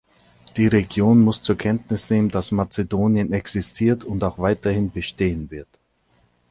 [0.57, 5.67] Die Region muss zur Kenntnis nehmen, dass Mazedonien existiert und auch weiterhin bestehen wird.